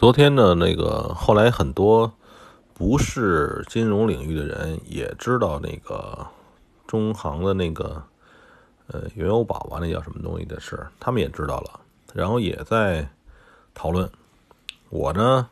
[0.00, 2.10] 昨天呢，那个后来很多
[2.72, 6.26] 不是金融领域的人也知道那个
[6.86, 8.02] 中行的那个
[8.86, 11.80] 呃原油宝啊，那叫什么东西的事，他们也知道了，
[12.14, 13.06] 然后也在
[13.74, 14.10] 讨论。
[14.88, 15.50] 我呢，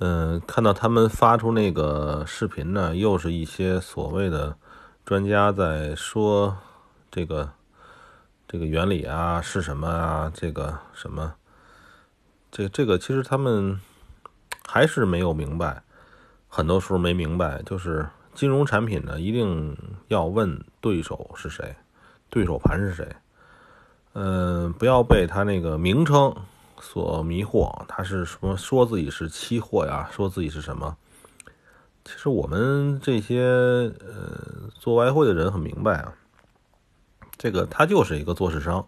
[0.00, 4.56] 嗯，看到他们发出那个视频呢，又是一些所谓的
[5.04, 6.56] 专家在说
[7.08, 7.48] 这个
[8.48, 11.32] 这个原理啊是什么啊，这个什么。
[12.54, 13.80] 这这个其实他们
[14.64, 15.82] 还是没有明白，
[16.46, 21.74] 很多时候没明白，就是金融产品呢，一定要问对手是谁，
[22.30, 23.08] 对手盘是谁，
[24.12, 26.32] 嗯，不要被他那个名称
[26.80, 30.96] 所迷惑，他是什么说自己是期货呀，说自己是什么？
[32.04, 36.14] 其实我们这些呃做外汇的人很明白啊，
[37.36, 38.86] 这个他就是一个做市商，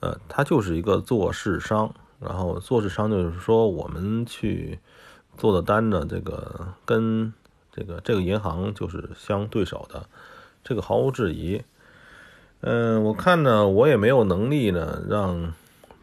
[0.00, 1.94] 呃，他就是一个做市商。
[2.20, 4.78] 然后做市商就是说，我们去
[5.36, 7.32] 做的单呢，这个跟
[7.70, 10.08] 这个这个银行就是相对手的，
[10.64, 11.62] 这个毫无质疑。
[12.60, 15.54] 嗯，我看呢，我也没有能力呢，让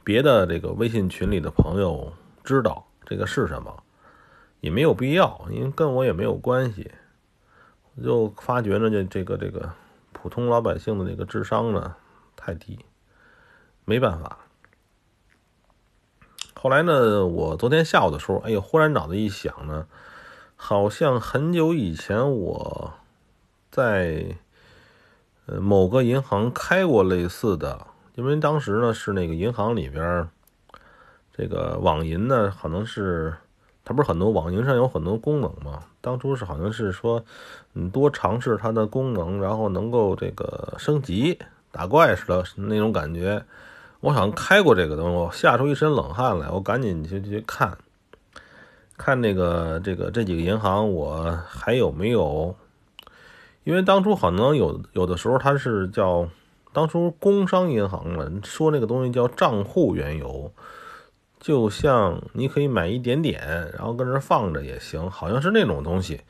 [0.05, 2.13] 别的这个微信群里的朋友
[2.45, 3.83] 知道这个是什么，
[4.61, 6.91] 也没有必要，因为跟我也没有关系。
[8.01, 9.69] 就发觉呢，这这个这个
[10.13, 11.95] 普通老百姓的这个智商呢
[12.37, 12.79] 太低，
[13.83, 14.39] 没办法。
[16.65, 19.85] 后来呢，我昨天下午的时候，哎呦，忽然脑子一想呢，
[20.55, 22.91] 好像很久以前我
[23.69, 24.35] 在
[25.45, 27.85] 呃某个银行开过类似的，
[28.15, 30.27] 因为当时呢是那个银行里边
[31.37, 33.35] 这个网银呢，可能是
[33.83, 37.23] 它不是很多网银上有很多功能嘛，当初是好像是说
[37.73, 41.37] 你多尝试它的功能，然后能够这个升级
[41.71, 43.45] 打怪似的那种感觉。
[44.05, 46.47] 我好像开过这个东西，我吓出一身冷汗来。
[46.51, 47.75] 我赶紧去去看，
[48.95, 52.55] 看那个这个这几个银行，我还有没有？
[53.63, 56.29] 因为当初可能有有的时候它是叫
[56.71, 60.51] 当初工商银行嘛，说那个东西叫账户原油，
[61.39, 63.41] 就像你可以买一点点，
[63.73, 66.21] 然后跟这放着也行，好像是那种东西。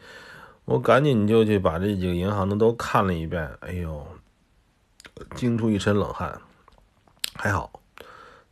[0.64, 4.08] 我赶紧就去把这几个银行的都看了一遍，哎呦，
[5.36, 6.40] 惊出一身冷汗。
[7.36, 7.80] 还好，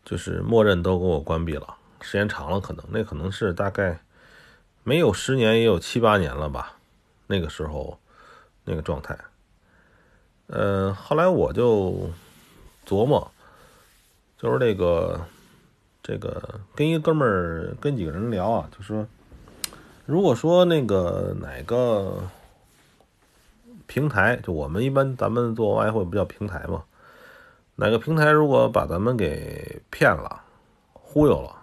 [0.06, 1.76] 就是默认都给我关闭了。
[2.02, 4.00] 时间长了，可能那可能是大概
[4.84, 6.78] 没有十年，也有七八年了吧。
[7.28, 7.98] 那个时候
[8.66, 9.18] 那个状态，
[10.48, 12.12] 呃，后来我就
[12.86, 13.32] 琢磨，
[14.38, 15.22] 就是那个
[16.04, 19.08] 这个跟一哥们儿跟几个人聊啊，就说
[20.06, 22.30] 如果说那个哪个
[23.88, 26.84] 平台，就我们一般咱们做外汇不叫平台嘛。
[27.76, 30.44] 哪个平台如果把咱们给骗了、
[30.94, 31.56] 忽悠了，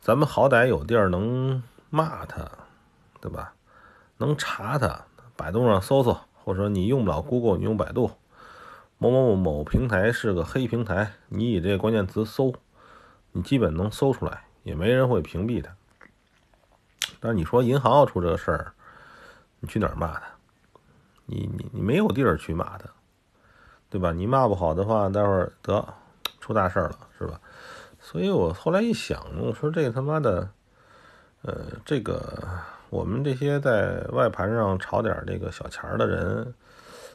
[0.00, 1.60] 咱们好歹有地儿能
[1.90, 2.48] 骂他，
[3.20, 3.54] 对吧？
[4.18, 5.04] 能查他，
[5.34, 8.12] 百度上搜搜，或者说你用不了 Google，你用百度，
[8.98, 12.54] 某某某某平台是个黑平台，你以这个关键词搜，
[13.32, 15.74] 你基本能搜出来，也没人会屏蔽他。
[17.18, 18.72] 但是你说银行要出这个事儿，
[19.58, 20.26] 你去哪儿骂他？
[21.26, 22.88] 你你你没有地儿去骂他。
[23.94, 24.10] 对吧？
[24.10, 25.86] 你骂不好的话，待会儿得
[26.40, 27.40] 出大事了，是吧？
[28.00, 30.50] 所以我后来一想，我说这他妈的，
[31.42, 32.42] 呃，这个
[32.90, 36.52] 我们这些在外盘上炒点这个小钱的人，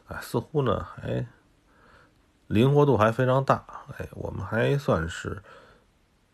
[0.07, 1.28] 哎，似乎呢还
[2.47, 3.62] 灵活度还非常大，
[3.97, 5.44] 哎，我们还算是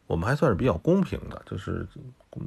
[0.06, 1.88] 我们还算是比较公平的，就是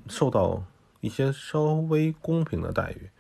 [0.08, 0.62] 受到
[1.00, 3.10] 一些稍微公平的待遇。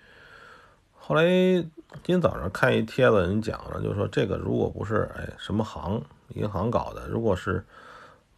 [1.08, 6.02] 后来今天早上看一帖子，人讲了，就是说这个如果不是哎什么行
[6.34, 7.64] 银行搞的，如果是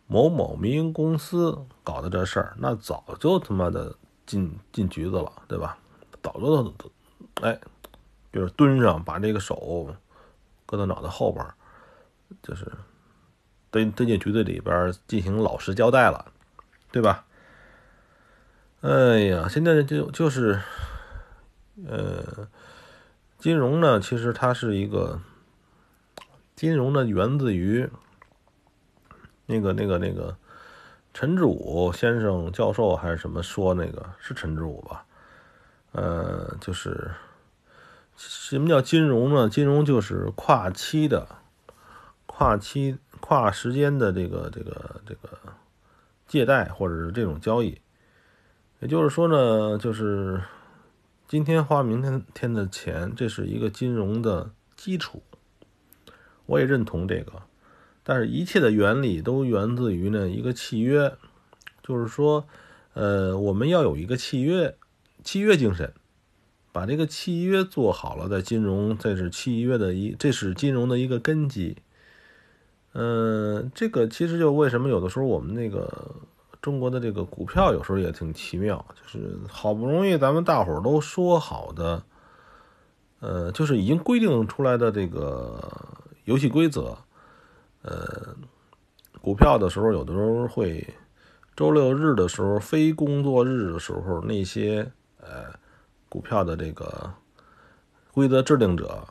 [0.06, 3.92] 某某民营公司搞的这事儿，那早就他妈的
[4.24, 5.76] 进进局子了，对吧？
[6.22, 6.92] 早就都
[7.40, 7.60] 哎，
[8.32, 9.92] 就是蹲上把这个手
[10.64, 11.44] 搁到脑袋后边，
[12.40, 12.70] 就是
[13.72, 16.24] 蹲蹲进局子里边进行老实交代了，
[16.92, 17.24] 对吧？
[18.82, 20.60] 哎呀，现在就就是。
[21.88, 22.46] 呃，
[23.40, 25.18] 金融呢，其实它是一个
[26.54, 27.88] 金融呢，源自于
[29.46, 30.36] 那个、那个、那个
[31.14, 35.06] 陈志武先生教授还是什么说那个是陈志武吧？
[35.92, 37.12] 呃，就是
[38.14, 39.48] 什么叫金融呢？
[39.48, 41.26] 金融就是跨期的、
[42.26, 45.30] 跨期、跨时间的这个、这个、这个
[46.28, 47.80] 借贷或者是这种交易。
[48.80, 50.42] 也就是说呢，就是。
[51.30, 55.22] 今天花明天天的钱，这是一个金融的基础，
[56.46, 57.44] 我也认同这个。
[58.02, 61.16] 但是，一切的原理都源自于呢一个契约，
[61.84, 62.48] 就是说，
[62.94, 64.76] 呃，我们要有一个契约，
[65.22, 65.92] 契约精神，
[66.72, 71.76] 把这个契约做好了，在金融，这是契约的一，这是金融的一个根基。
[72.92, 76.16] 嗯，这个其实就为什么有的时候我们那个
[76.60, 82.02] 中国的这个股票有时候也挺奇妙，就是好不容易咱们大伙儿都说好的，
[83.20, 85.60] 呃，就是已经规定出来的这个
[86.24, 86.96] 游戏规则，
[87.82, 88.34] 呃，
[89.20, 90.86] 股票的时候有的时候会
[91.56, 94.90] 周六日的时候，非工作日的时候，那些
[95.20, 95.46] 呃
[96.08, 97.12] 股票的这个
[98.12, 99.06] 规则制定者，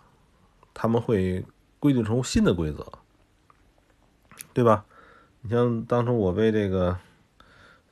[0.73, 1.43] 他们会
[1.79, 2.85] 规定出新的规则。
[4.51, 4.83] 对吧？
[5.41, 6.97] 你像当初我被这个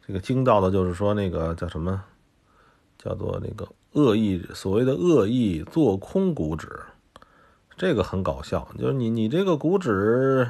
[0.08, 2.02] 这个惊到的，就是说那个叫什么，
[2.98, 6.70] 叫做那个恶意所谓的恶意做空股指，
[7.76, 8.70] 这个很搞笑。
[8.80, 10.50] 就是你你这个股指，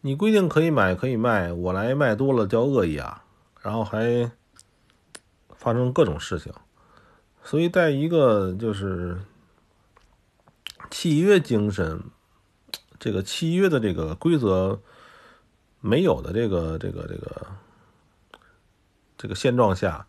[0.00, 3.22] 你规定可以买可以卖，我来卖多了叫恶意啊，
[3.60, 4.32] 然后还
[5.54, 6.50] 发生各种事情。
[7.44, 9.20] 所以在一个就是
[10.90, 12.02] 契约精神。
[13.00, 14.80] 这个契约的这个规则
[15.80, 17.46] 没有的这个这个这个
[19.18, 20.06] 这个现状下，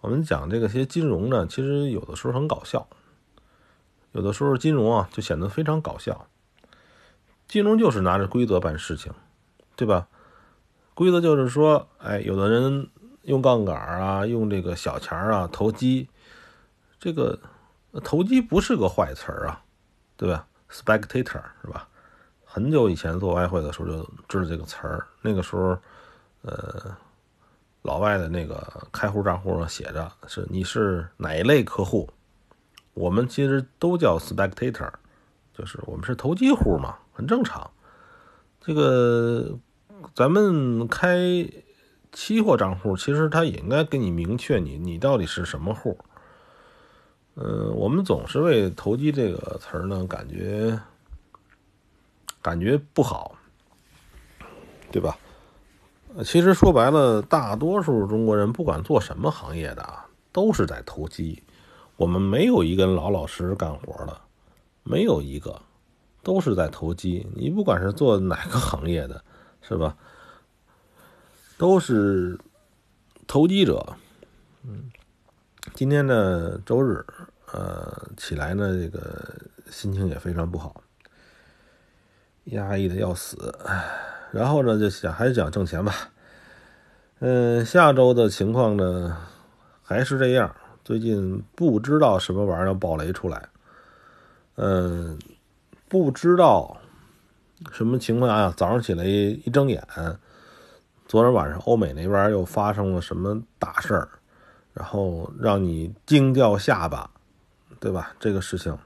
[0.00, 2.86] 我们讲这个些金融呢，其实有的时候很搞笑，
[4.12, 6.26] 有的时候金融啊就显得非常搞笑。
[7.46, 9.12] 金融就是拿着规则办事情，
[9.76, 10.08] 对吧？
[10.94, 12.88] 规则就是说，哎，有的人
[13.22, 16.08] 用杠杆啊，用这个小钱啊投机，
[16.98, 17.38] 这个
[18.02, 19.62] 投机不是个坏词儿啊，
[20.16, 21.88] 对吧？spectator 是吧？
[22.44, 25.06] 很久以前做外汇的时候就知道这个词儿。
[25.20, 25.76] 那个时候，
[26.42, 26.96] 呃，
[27.84, 32.08] 老外的那个开户账户上写着是你是哪一类客户。
[32.94, 34.90] 我们其实都叫 spectator，
[35.52, 37.70] 就是我们是投机户嘛，很正常。
[38.60, 39.58] 这个
[40.14, 41.46] 咱们开
[42.10, 45.98] 期货账户，其实他也应该给你明确你你到底是什么户。
[47.34, 50.80] 嗯，我们总是为投机这个词儿呢感觉。
[52.40, 53.36] 感觉不好，
[54.92, 55.16] 对吧？
[56.22, 61.42] 其实说白了，大多数中国人不管做什么行业的啊，都是在投机。
[61.96, 64.20] 我们没有一个人老老实实干活的，
[64.82, 65.60] 没有一个，
[66.22, 67.26] 都是在投机。
[67.34, 69.24] 你不管是做哪个行业的，
[69.62, 69.96] 是吧？
[71.56, 72.38] 都是
[73.26, 73.96] 投机者。
[74.62, 74.90] 嗯，
[75.74, 77.04] 今天呢，周日，
[77.52, 79.34] 呃，起来呢，这个
[79.70, 80.82] 心情也非常不好。
[82.44, 83.36] 压抑的要死，
[84.34, 85.94] 然后呢，就想还是想挣钱吧。
[87.20, 89.16] 嗯，下周的情况呢，
[89.80, 90.52] 还是这样。
[90.82, 93.48] 最近不知道什么玩意儿要爆雷出来，
[94.56, 95.16] 嗯，
[95.88, 96.76] 不知道
[97.70, 98.52] 什么情况啊。
[98.56, 99.80] 早上起来一睁眼，
[101.06, 104.08] 昨天晚上欧美那边又发生了什么大事儿，
[104.72, 107.08] 然后让你惊掉下巴，
[107.78, 108.12] 对吧？
[108.18, 108.76] 这个事情。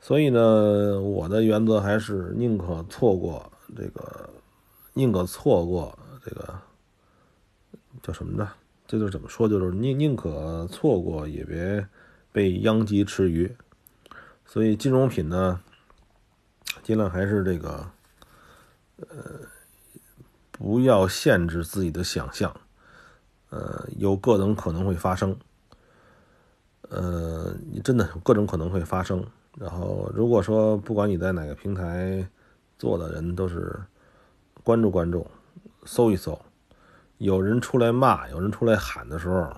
[0.00, 4.30] 所以呢，我的原则还是宁可错过这个，
[4.92, 6.58] 宁可错过这个
[8.02, 8.52] 叫什么呢？
[8.86, 9.48] 这就是怎么说？
[9.48, 11.86] 就是宁宁可错过，也别
[12.32, 13.56] 被殃及池鱼。
[14.44, 15.60] 所以金融品呢，
[16.82, 17.90] 尽量还是这个，
[18.98, 19.40] 呃，
[20.52, 22.54] 不要限制自己的想象，
[23.48, 25.36] 呃，有各种可能会发生，
[26.90, 29.26] 呃，真的有各种可能会发生。
[29.56, 32.28] 然后，如果说不管你在哪个平台
[32.78, 33.78] 做的人，都是
[34.62, 35.26] 关注关注，
[35.84, 36.40] 搜一搜，
[37.18, 39.52] 有人出来骂，有人出来喊的时候，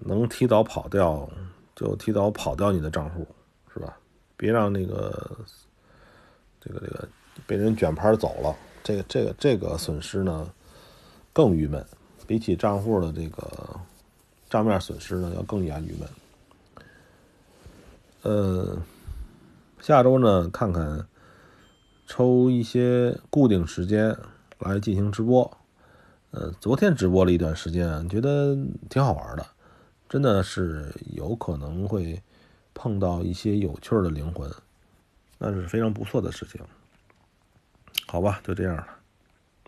[0.00, 1.28] 能提早跑掉
[1.74, 3.26] 就提早跑掉你的账户，
[3.72, 3.96] 是吧？
[4.36, 5.36] 别让那个
[6.60, 7.08] 这个这个
[7.46, 10.48] 被人卷盘走了，这个这个这个损失呢
[11.32, 11.84] 更郁闷，
[12.26, 13.80] 比起账户的这个
[14.48, 16.08] 账面损失呢要更加郁闷。
[18.22, 18.76] 呃，
[19.80, 21.06] 下周呢，看看
[22.08, 24.16] 抽一些固定时间
[24.60, 25.58] 来进行直播。
[26.30, 28.56] 呃，昨天直播了一段时间，觉得
[28.88, 29.46] 挺好玩的，
[30.08, 32.22] 真的是有可能会
[32.72, 34.50] 碰到一些有趣的灵魂，
[35.36, 36.60] 那是非常不错的事情。
[38.06, 38.97] 好吧，就这样了。